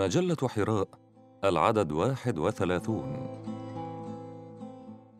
[0.00, 0.88] مجلة حراء
[1.44, 3.16] العدد واحد وثلاثون.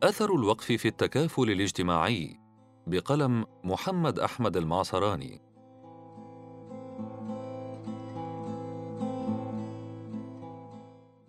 [0.02, 2.40] أثر الوقف في التكافل الاجتماعي
[2.86, 5.40] بقلم محمد أحمد المعصراني.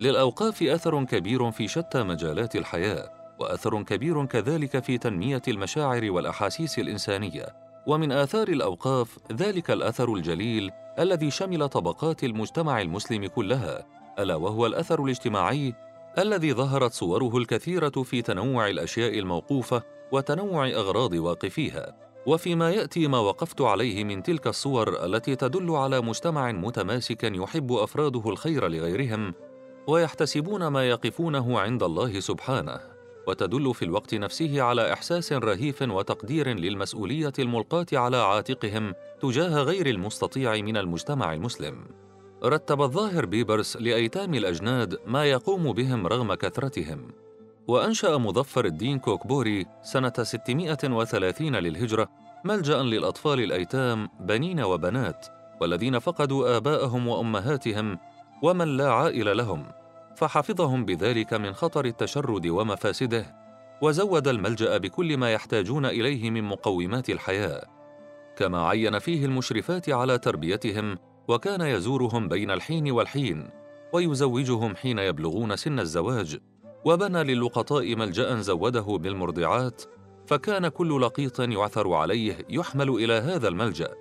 [0.00, 3.10] للأوقاف أثر كبير في شتى مجالات الحياة
[3.40, 7.61] وأثر كبير كذلك في تنمية المشاعر والأحاسيس الإنسانية.
[7.86, 13.86] ومن آثار الأوقاف ذلك الأثر الجليل الذي شمل طبقات المجتمع المسلم كلها
[14.18, 15.74] ألا وهو الأثر الاجتماعي
[16.18, 19.82] الذي ظهرت صوره الكثيرة في تنوع الأشياء الموقوفة
[20.12, 21.96] وتنوع أغراض واقفيها
[22.26, 28.30] وفيما يأتي ما وقفت عليه من تلك الصور التي تدل على مجتمع متماسك يحب أفراده
[28.30, 29.34] الخير لغيرهم
[29.86, 32.91] ويحتسبون ما يقفونه عند الله سبحانه.
[33.26, 40.56] وتدل في الوقت نفسه على إحساس رهيف وتقدير للمسؤولية الملقاة على عاتقهم تجاه غير المستطيع
[40.56, 41.84] من المجتمع المسلم.
[42.44, 47.12] رتب الظاهر بيبرس لأيتام الأجناد ما يقوم بهم رغم كثرتهم.
[47.68, 52.08] وأنشأ مظفر الدين كوكبوري سنة 630 للهجرة
[52.44, 55.26] ملجأ للأطفال الأيتام بنين وبنات
[55.60, 57.98] والذين فقدوا آباءهم وأمهاتهم
[58.42, 59.66] ومن لا عائل لهم.
[60.16, 63.36] فحفظهم بذلك من خطر التشرد ومفاسده
[63.82, 67.64] وزود الملجأ بكل ما يحتاجون إليه من مقومات الحياة.
[68.36, 73.50] كما عين فيه المشرفات على تربيتهم وكان يزورهم بين الحين والحين
[73.92, 76.38] ويزوجهم حين يبلغون سن الزواج
[76.84, 79.82] وبنى للقطاء ملجأ زوده بالمرضعات
[80.26, 83.94] فكان كل لقيط يعثر عليه يحمل إلى هذا الملجأ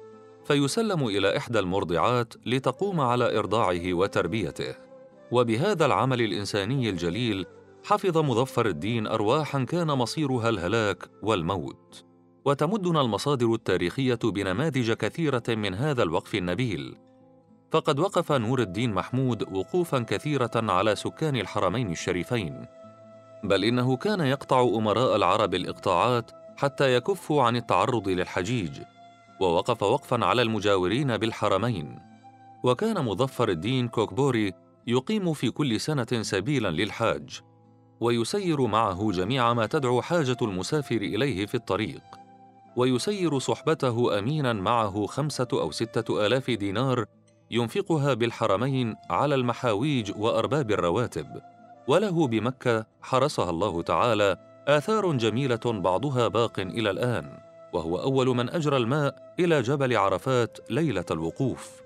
[0.45, 4.90] فيسلم إلى إحدى المرضعات لتقوم على إرضاعه وتربيته.
[5.31, 7.45] وبهذا العمل الإنساني الجليل
[7.83, 12.05] حفظ مظفر الدين ارواحا كان مصيرها الهلاك والموت.
[12.45, 16.97] وتمدنا المصادر التاريخية بنماذج كثيرة من هذا الوقف النبيل.
[17.71, 22.65] فقد وقف نور الدين محمود وقوفا كثيرة على سكان الحرمين الشريفين.
[23.43, 28.81] بل إنه كان يقطع أمراء العرب الإقطاعات حتى يكفوا عن التعرض للحجيج.
[29.41, 31.99] ووقف وقفا على المجاورين بالحرمين.
[32.63, 34.53] وكان مظفر الدين كوكبوري
[34.87, 37.39] يقيم في كل سنة سبيلا للحاج
[37.99, 42.01] ويسير معه جميع ما تدعو حاجة المسافر إليه في الطريق
[42.75, 47.05] ويسير صحبته امينا معه خمسة أو ستة آلاف دينار
[47.51, 51.27] ينفقها بالحرمين على المحاويج وأرباب الرواتب
[51.87, 54.37] وله بمكة حرسها الله تعالى
[54.67, 57.37] آثار جميلة بعضها باق إلى الآن
[57.73, 61.81] وهو أول من أجرى الماء إلى جبل عرفات ليلة الوقوف.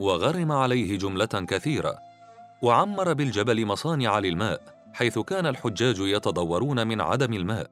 [0.00, 2.05] وغرم عليه جملة كثيرة
[2.62, 7.70] وعمر بالجبل مصانع للماء حيث كان الحجاج يتضورون من عدم الماء.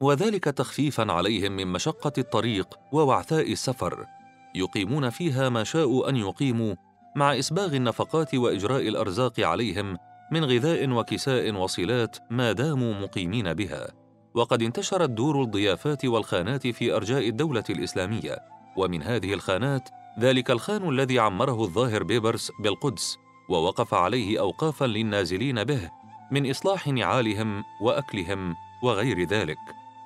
[0.00, 4.06] وذلك تخفيفا عليهم من مشقة الطريق ووعثاء السفر.
[4.54, 6.74] يقيمون فيها ما شاءوا أن يقيموا
[7.16, 9.98] مع إسباغ النفقات وإجراء الأرزاق عليهم
[10.32, 13.88] من غذاء وكساء وصلات ما داموا مقيمين بها.
[14.34, 18.38] وقد انتشرت دور الضيافات والخانات في أرجاء الدولة الإسلامية.
[18.76, 19.88] ومن هذه الخانات
[20.18, 23.16] ذلك الخان الذي عمره الظاهر بيبرس بالقدس.
[23.52, 25.90] ووقف عليه اوقافا للنازلين به
[26.30, 29.58] من إصلاح نعالهم وأكلهم وغير ذلك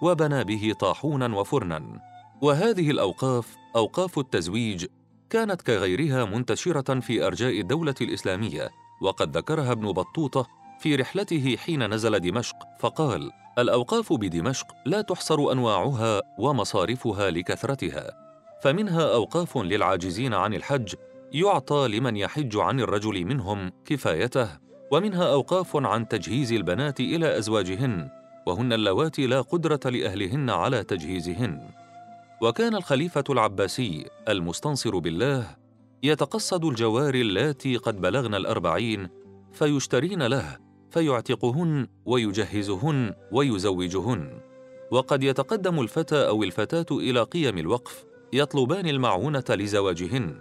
[0.02, 2.00] وبنى به طاحونا وفرنا.
[2.42, 4.86] وهذه الأوقاف أوقاف التزويج
[5.30, 8.70] كانت كغيرها منتشرة في أرجاء الدولة الإسلامية
[9.02, 10.46] وقد ذكرها ابن بطوطة
[10.80, 18.10] في رحلته حين نزل دمشق فقال الأوقاف بدمشق لا تحصر أنواعها ومصارفها لكثرتها
[18.62, 20.94] فمنها أوقاف للعاجزين عن الحج
[21.32, 24.48] يعطى لمن يحج عن الرجل منهم كفايته
[24.92, 28.08] ومنها أوقاف عن تجهيز البنات إلى أزواجهن
[28.46, 31.70] وهن اللواتي لا قدرة لأهلهن على تجهيزهن.
[32.42, 35.56] وكان الخليفة العباسي المستنصر بالله
[36.02, 39.08] يتقصد الجواري اللاتي قد بلغن الأربعين
[39.52, 40.56] فيشترين له
[40.90, 44.40] فيعتقهن ويجهزهن ويزوجهن.
[44.90, 50.40] وقد يتقدم الفتى أو الفتاة إلى قيم الوقف يطلبان المعونة لزواجهن.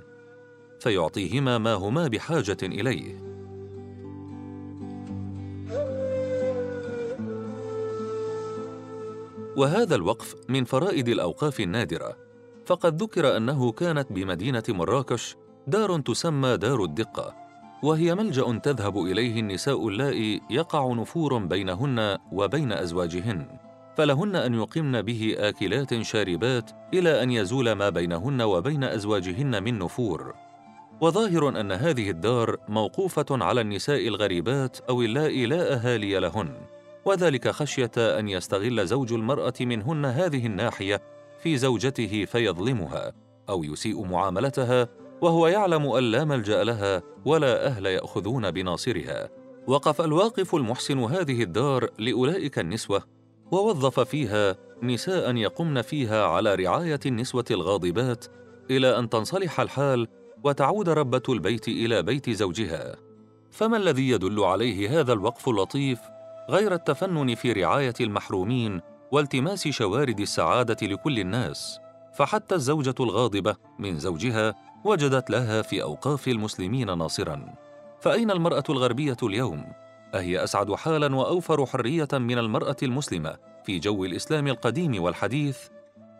[0.85, 3.16] فيعطيهما ما هما بحاجة إليه.
[9.58, 12.17] وهذا الوقف من فرائد الأوقاف النادرة.
[12.66, 15.35] فقد ذكر أنه كانت بمدينة مراكش
[15.67, 17.35] دار تسمى دار الدقة
[17.84, 23.47] وهي ملجأ تذهب إليه النساء اللائي يقع نفور بينهن وبين أزواجهن.
[23.97, 30.45] فلهن أن يقمن به آكلات شاربات إلى أن يزول ما بينهن وبين أزواجهن من نفور.
[31.02, 36.53] وظاهر أن هذه الدار موقوفة على النساء الغريبات أو اللائي لا أهالي لهن
[37.06, 41.02] وذلك خشية أن يستغل زوج المرأة منهن هذه الناحية
[41.40, 43.14] في زوجته فيظلمها
[43.50, 44.88] أو يسيء معاملتها
[45.22, 49.30] وهو يعلم أن لا ملجأ لها ولا أهل يأخذون بناصرها.
[49.68, 53.03] وقف الواقف المحسن هذه الدار لأولئك النسوة
[53.52, 58.26] ووظف فيها نساء يقمن فيها على رعاية النسوة الغاضبات
[58.72, 60.08] إلى أن تنصلح الحال
[60.46, 62.96] وتعود ربة البيت إلى بيت زوجها
[63.52, 66.00] فما الذي يدل عليه هذا الوقف اللطيف
[66.50, 68.82] غير التفنن في رعاية المحرومين
[69.12, 71.80] والتماس شوارد السعادة لكل الناس
[72.14, 77.53] فحتى الزوجة الغاضبة من زوجها وجدت لها في أوقاف المسلمين ناصراً
[78.00, 79.66] فأين المرأة الغربية اليوم؟
[80.16, 85.58] أهي أسعد حالاً وأوفر حرية من المرأة المسلمة في جو الإسلام القديم والحديث؟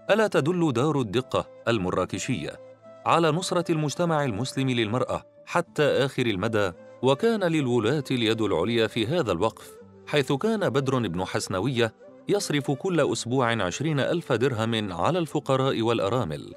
[0.10, 2.66] ألا تدل دار الدقة المراكشية
[3.06, 6.72] على نصرة المجتمع المسلم للمرأة حتى آخر المدى
[7.02, 9.72] وكان للولاة اليد العليا في هذا الوقف
[10.08, 11.94] حيث كان بدر بن حسنوية
[12.30, 16.54] يصرف كل أسبوع عشرين ألف درهم على الفقراء والأرامل.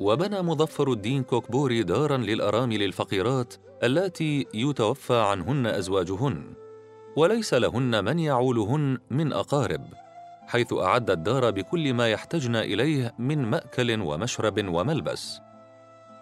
[0.00, 6.54] وبنى مظفر الدين كوكبوري دارا للأرامل الفقيرات اللاتي يتوفى عنهن أزواجهن.
[7.16, 9.84] وليس لهن من يعولهن من أقارب
[10.46, 15.40] حيث أعد الدار بكل ما يحتجن إليه من مأكل ومشرب وملبس.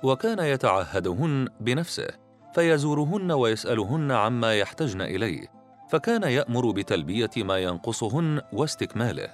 [0.04, 2.08] وكان يتعهدهن بنفسه
[2.54, 5.46] فيزورهن ويسألهن عما يحتجن إليه
[5.90, 9.28] فكان يأمر بتلبية ما ينقصهن واستكماله.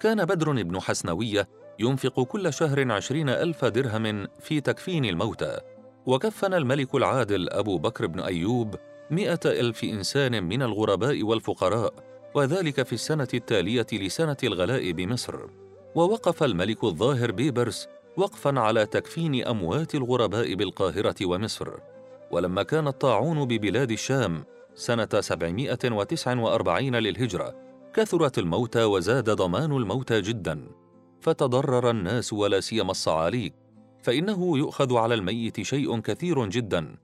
[0.00, 1.48] كان بدر بن حسنوية
[1.78, 5.58] ينفق كل شهر عشرين ألف درهم في تكفين الموتى
[6.06, 8.74] وكفن الملك العادل أبو بكر بن أيوب
[9.10, 11.94] مئة ألف إنسان من الغرباء والفقراء
[12.34, 15.40] وذلك في السنة التالية لسنة الغلاء بمصر.
[15.94, 17.88] ووقف الملك الظاهر بيبرس
[18.18, 21.68] وقفا على تكفين أموات الغرباء بالقاهرة ومصر.
[22.30, 24.44] ولما كان الطاعون ببلاد الشام
[24.74, 27.54] سنة 749 للهجرة
[27.94, 30.68] كثرت الموتى وزاد ضمان الموتى جدا.
[31.20, 33.54] فتضرر الناس ولا سيما الصعاليك
[34.02, 36.96] فإنه يؤخذ على الميت شيء كثير جدا.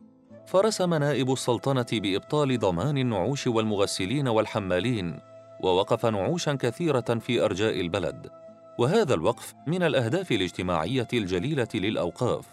[0.47, 5.21] فرسم نائب السلطنة بإبطال ضمان النعوش والمغسلين والحمالين
[5.61, 8.44] ووقف نعوشا كثيرة في أرجاء البلد.
[8.79, 12.47] وهذا الوقف من الأهداف الاجتماعية الجليلة للأوقاف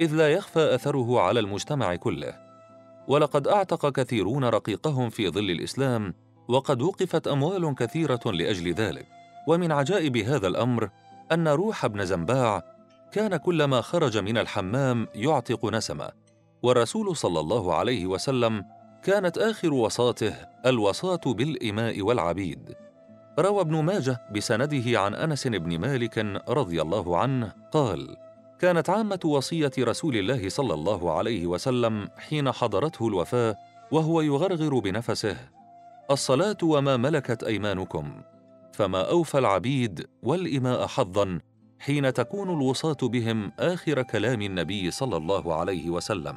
[0.00, 2.34] إذ لا يخفى أثره على المجتمع كله.
[3.08, 6.14] ولقد أعتق كثيرون رقيقهم في ظل الإسلام
[6.48, 9.06] وقد وقفت أموال كثيرة لأجل ذلك.
[9.48, 10.90] ومن عجائب هذا الأمر
[11.32, 12.62] أن روح ابن زنباع
[13.12, 16.10] كان كلما خرج من الحمام يعتق نسمة
[16.62, 18.64] والرسول صلى الله عليه وسلم
[19.02, 20.34] كانت آخر وصاته
[20.66, 22.74] الوصاة بالإماء والعبيد.
[23.38, 28.16] روى ابن ماجه بسنده عن أنس بن مالك رضي الله عنه قال
[28.58, 33.56] كانت عامة وصية رسول الله صلى الله عليه وسلم حين حضرته الوفاة
[33.92, 35.36] وهو يغرغر بنفسه
[36.10, 38.22] الصلاة وما ملكت أيمانكم
[38.72, 41.40] فما أوفى العبيد والإماء حظا
[41.78, 46.36] حين تكون الوصاة بهم آخر كلام النبي صلى الله عليه وسلم.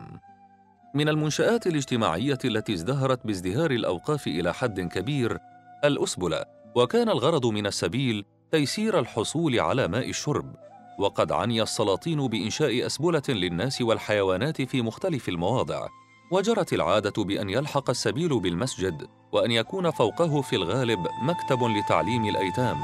[0.94, 5.38] من المنشآت الاجتماعية التي ازدهرت بازدهار الأوقاف إلى حد كبير
[5.84, 6.46] الأسبلة
[6.77, 10.56] وكان الغرض من السبيل تيسير الحصول على ماء الشرب
[11.00, 15.88] وقد عني السلاطين بإنشاء أسبلة للناس والحيوانات في مختلف المواضع
[16.31, 22.77] وجرت العادة بأن يلحق السبيل بالمسجد وأن يكون فوقه في الغالب مكتب لتعليم الأيتام.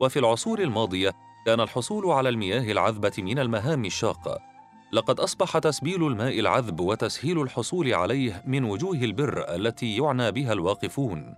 [0.00, 1.12] وفي العصور الماضية
[1.46, 4.55] كان الحصول على المياه العذبة من المهام الشاقة
[4.92, 11.34] لقد أصبح تسبيل الماء العذب وتسهيل الحصول عليه من وجوه البر التي يعنى بها الواقفون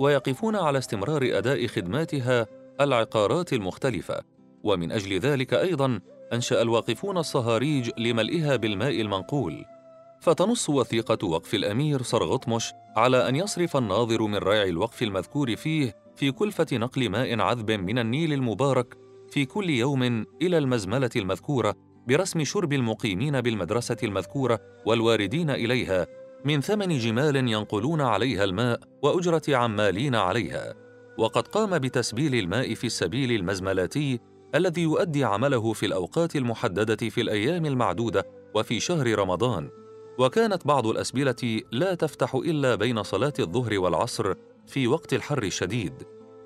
[0.00, 2.46] ويقفون على استمرار أداء خدماتها
[2.80, 4.22] العقارات المختلفة.
[4.62, 6.00] ومن أجل ذلك أيضاً
[6.32, 9.64] أنشأ الواقفون الصهاريج لملئها بالماء المنقول.
[10.20, 16.32] فتنص وثيقة وقف الأمير صرغطمش على أن يصرف الناظر من ريع الوقف المذكور فيه في
[16.32, 18.96] كلفة نقل ماء عذب من النيل المبارك
[19.30, 20.02] في كل يوم
[20.42, 21.76] إلى المزملة المذكورة
[22.06, 26.06] برسم شرب المقيمين بالمدرسة المذكورة والواردين إليها
[26.44, 30.74] من ثمن جمال ينقلون عليها الماء وأجرة عمالين عليها.
[31.18, 34.20] وقد قام بتسبيل الماء في السبيل المزملاتي
[34.54, 39.70] الذي يؤدي عمله في الأوقات المحددة في الأيام المعدودة وفي شهر رمضان.
[40.18, 44.34] وكانت بعض الأسبلة لا تفتح إلا بين صلاة الظهر والعصر
[44.66, 45.92] في وقت الحر الشديد.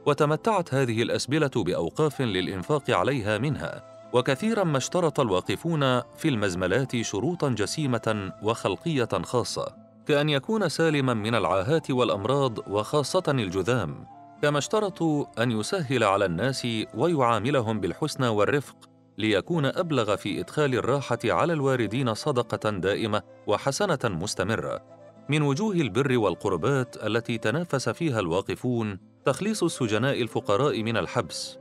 [0.06, 3.99] وتمتعت هذه الأسبلة بأوقاف للإنفاق عليها منها.
[4.12, 9.76] وكثيرا ما اشترط الواقفون في المزملات شروطا جسيمة وخلقية خاصة
[10.06, 14.06] كأن يكون سالما من العاهات والأمراض وخاصة الجذام.
[14.42, 18.76] كما اشترطوا أن يسهل على الناس ويعاملهم بالحسنى والرفق
[19.18, 24.82] ليكون أبلغ في إدخال الراحة على الواردين صدقة دائمة وحسنة مستمرة.
[25.28, 31.59] من وجوه البر والقربات التي تنافس فيها الواقفون تخليص السجناء الفقراء من الحبس.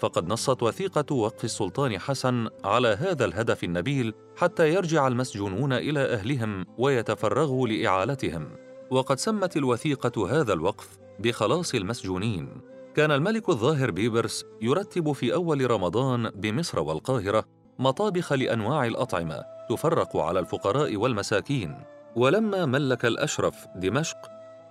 [0.00, 6.66] فقد نصت وثيقة وقف السلطان حسن على هذا الهدف النبيل حتى يرجع المسجونون إلى أهلهم
[6.78, 8.48] ويتفرغوا لإعالتهم.
[8.90, 12.48] وقد سمت الوثيقة هذا الوقف بخلاص المسجونين.
[12.96, 17.44] كان الملك الظاهر بيبرس يرتب في أول رمضان بمصر والقاهرة
[17.78, 21.74] مطابخ لأنواع الأطعمة تفرق على الفقراء والمساكين.
[22.16, 24.18] ولما ملك الأشرف دمشق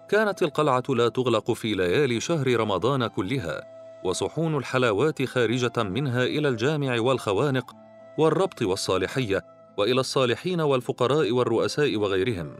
[0.09, 3.78] كانت القلعة لا تغلق في ليالي شهر رمضان كلها.
[4.03, 7.75] وصحون الحلاوات خارجة منها إلى الجامع والخوانق
[8.17, 9.45] والربط والصالحية
[9.77, 12.55] وإلى الصالحين والفقراء والرؤساء وغيرهم.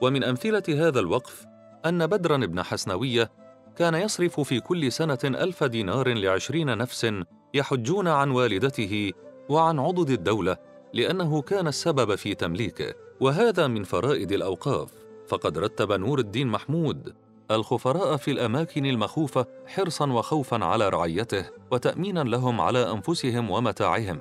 [0.00, 1.46] ومن أمثلة هذا الوقف
[1.86, 3.30] أن بدرا بن حسنوية
[3.76, 7.06] كان يصرف في كل سنة ألف دينار لعشرين نفس
[7.54, 9.12] يحجون عن والدته
[9.48, 10.56] وعن عضد الدولة
[10.92, 15.02] لأنه كان السبب في تمليكه وهذا من فرائد الأوقاف.
[15.28, 17.14] فقد رتب نور الدين محمود
[17.54, 24.20] الخفراء في الأماكن المخوفة حرصا وخوفا على رعيته وتأمينا لهم على أنفسهم ومتاعهم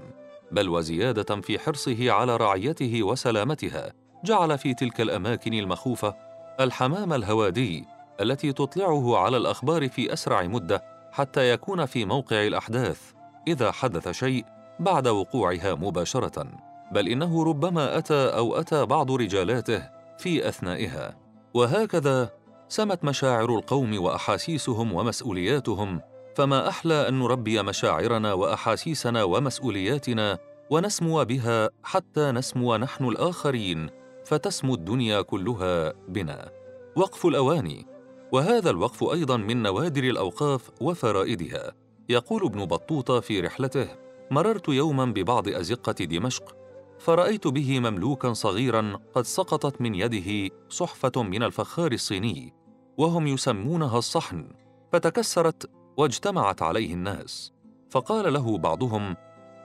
[0.52, 3.94] بل وزيادة في حرصه على رعيته وسلامتها
[4.26, 6.16] جعل في تلك الأماكن المخوفة
[6.60, 7.86] الحمام الهوادي
[8.22, 13.02] التي تطلعه على الأخبار في أسرع مدة حتى يكون في موقع الأحداث
[13.48, 14.46] إذا حدث شيء
[14.80, 16.48] بعد وقوعها مباشرة
[16.92, 21.18] بل إنه ربما أتى أو أتى بعض رجالاته في أثنائها.
[21.54, 22.30] وهكذا
[22.72, 26.02] سمت مشاعر القوم وأحاسيسهم ومسؤولياتهم
[26.36, 30.38] فما أحلى أن نربي مشاعرنا وأحاسيسنا ومسؤولياتنا
[30.70, 33.90] ونسمو بها حتى نسمو نحن الآخرين
[34.26, 36.52] فتسمو الدنيا كلها بنا.
[36.96, 37.86] وقف الأواني.
[38.32, 41.72] وهذا الوقف أيضا من نوادر الأوقاف وفرائدها.
[42.10, 43.88] يقول ابن بطوطة في رحلته
[44.32, 46.56] مررت يوما ببعض أزقة دمشق
[47.00, 52.61] فرأيت به مملوكا صغيرا قد سقطت من يده صحفة من الفخار الصيني.
[52.98, 54.48] وهم يسمونها الصحن
[54.94, 57.54] فتكسرت واجتمعت عليه الناس.
[57.90, 59.16] فقال له بعضهم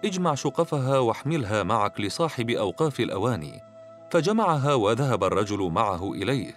[0.04, 3.60] اجمع شقفها واحملها معك لصاحب أوقاف الأواني.
[4.10, 6.56] فجمعها وذهب الرجل معه إليه.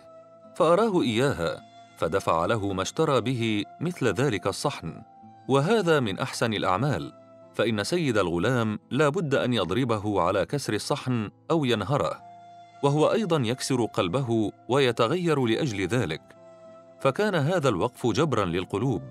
[0.56, 1.62] فأراه إياها
[1.98, 5.02] فدفع له ما اشترى به مثل ذلك الصحن.
[5.48, 7.14] وهذا من أحسن الأعمال
[7.54, 12.22] فإن سيد الغلام لا بد أن يضربه على كسر الصحن أو ينهره.
[12.84, 16.38] وهو أيضا يكسر قلبه ويتغير لأجل ذلك.
[17.01, 19.01] فكان هذا الوقف جبرا للقلوب.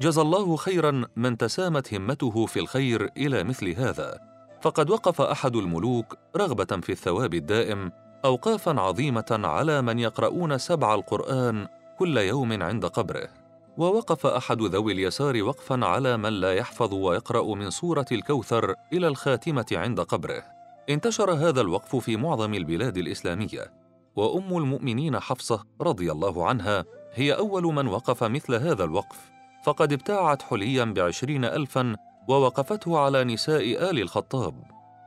[0.00, 4.18] جزى الله خيرا من تسامت همته في الخير إلى مثل هذا.
[4.62, 7.92] فقد وقف أحد الملوك رغبة في الثواب الدائم
[8.24, 11.66] أوقافا عظيمة على من يقرؤون سبع القرآن
[11.98, 13.28] كل يوم عند قبره.
[13.76, 19.66] ووقف أحد ذوي اليسار وقفا على من لا يحفظ ويقرأ من سورة الكوثر إلى الخاتمة
[19.72, 20.42] عند قبره.
[20.90, 23.72] انتشر هذا الوقف في معظم البلاد الإسلامية.
[24.16, 26.84] وأم المؤمنين حفصة رضي الله عنها
[27.14, 29.30] هي أول من وقف مثل هذا الوقف
[29.64, 31.96] فقد ابتاعت حليا بعشرين الفا
[32.28, 34.54] ووقفته على نساء آل الخطاب.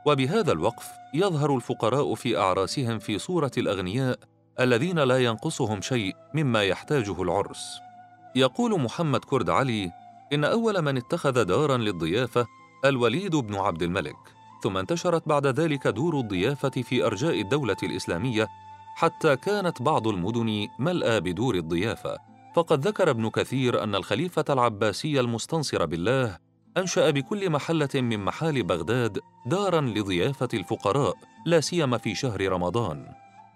[0.06, 4.18] وبهذا الوقف يظهر الفقراء في أعراسهم في صورة الأغنياء
[4.60, 7.80] الذين لا ينقصهم شيء مما يحتاجه العرس.
[8.36, 9.92] يقول محمد كرد علي
[10.32, 12.46] إن أول من اتخذ دارا للضيافة
[12.84, 14.16] الوليد بن عبد الملك
[14.62, 18.48] ثم انتشرت بعد ذلك دور الضيافة في أرجاء الدولة الإسلامية
[18.96, 22.18] حتى كانت بعض المدن ملأى بدور الضيافة.
[22.54, 26.38] فقد ذكر ابن كثير أن الخليفة العباسي المستنصر بالله
[26.76, 31.14] أنشأ بكل محلة من محال بغداد دارا لضيافة الفقراء
[31.46, 33.06] لا سيما في شهر رمضان.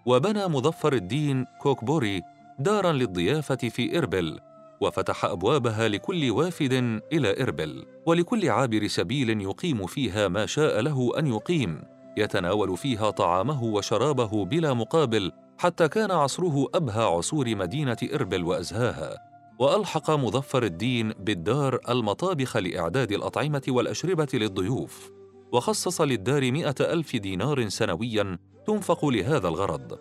[0.07, 2.23] وبنى مظفر الدين كوكبوري
[2.59, 4.41] دارا للضيافة في إربل
[4.81, 6.73] وفتح أبوابها لكل وافد
[7.13, 11.83] إلى إربل ولكل عابر سبيل يقيم فيها ما شاء له أن يقيم.
[12.17, 20.11] يتناول فيها طعامه وشرابه بلا مقابل حتى كان عصره أبهى عصور مدينة إربل وأزهاها وألحق
[20.11, 25.11] مظفر الدين بالدار المطابخ لإعداد الأطعمة والأشربة للضيوف
[25.53, 29.99] وخصص للدار مئة ألف دينار سنويا تنفق لهذا الغرض.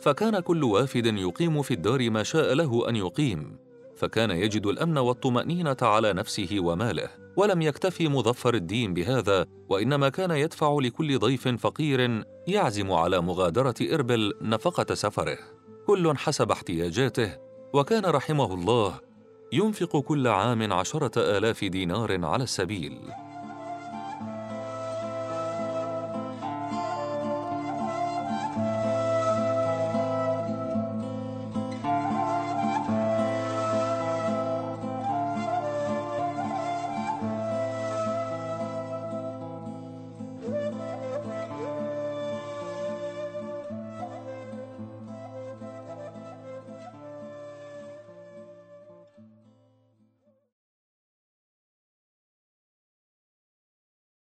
[0.00, 3.56] فكان كل وافد يقيم في الدار ما شاء له أن يقيم.
[3.96, 10.76] فكان يجد الأمن والطمأنينة على نفسه وماله ولم يكتفي مظفر الدين بهذا وإنما كان يدفع
[10.80, 15.38] لكل ضيف فقير يعزم على مغادرة إربل نفقة سفره.
[15.86, 17.38] كل حسب احتياجاته
[17.72, 19.00] وكان رحمه الله
[19.52, 22.98] ينفق كل عام عشرة آلاف دينار على السبيل.